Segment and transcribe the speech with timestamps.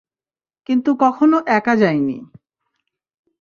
[0.69, 2.17] কিন্তু কখনো একা যাইনি।